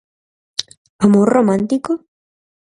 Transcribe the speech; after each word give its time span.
Amor 1.05 1.27
romántico? 1.31 1.91